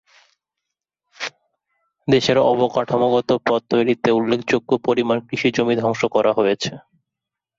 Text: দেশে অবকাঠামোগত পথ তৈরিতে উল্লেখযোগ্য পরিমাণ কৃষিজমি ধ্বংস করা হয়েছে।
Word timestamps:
দেশে 2.07 2.33
অবকাঠামোগত 2.51 3.29
পথ 3.47 3.61
তৈরিতে 3.71 4.09
উল্লেখযোগ্য 4.11 4.69
পরিমাণ 4.87 5.17
কৃষিজমি 5.27 5.73
ধ্বংস 5.77 6.01
করা 6.15 6.31
হয়েছে। 6.33 6.71